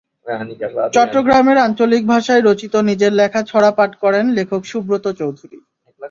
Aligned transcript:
চট্টগ্রামের 0.93 1.57
আঞ্চলিক 1.57 2.03
ভাষায় 2.05 2.41
রচিত 2.41 2.73
নিজের 2.89 3.11
লেখা 3.13 3.41
ছড়া 3.43 3.71
পাঠ 3.71 3.91
করেন 4.03 4.25
লেখক 4.37 4.61
সুব্রত 4.65 5.05
চৌধুরি। 5.19 5.57